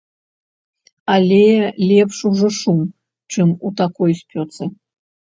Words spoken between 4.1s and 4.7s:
спёцы.